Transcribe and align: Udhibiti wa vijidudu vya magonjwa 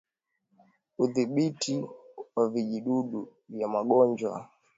Udhibiti 0.99 1.75
wa 2.35 2.49
vijidudu 2.49 3.27
vya 3.49 3.67
magonjwa 3.67 4.49